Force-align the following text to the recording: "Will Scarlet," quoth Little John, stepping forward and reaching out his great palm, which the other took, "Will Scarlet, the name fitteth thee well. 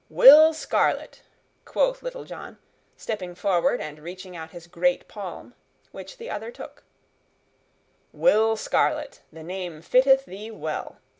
"Will 0.09 0.51
Scarlet," 0.51 1.21
quoth 1.63 2.01
Little 2.01 2.23
John, 2.23 2.57
stepping 2.97 3.35
forward 3.35 3.79
and 3.79 3.99
reaching 3.99 4.35
out 4.35 4.49
his 4.49 4.65
great 4.65 5.07
palm, 5.07 5.53
which 5.91 6.17
the 6.17 6.27
other 6.27 6.49
took, 6.49 6.81
"Will 8.11 8.57
Scarlet, 8.57 9.21
the 9.31 9.43
name 9.43 9.83
fitteth 9.83 10.25
thee 10.25 10.49
well. 10.49 10.97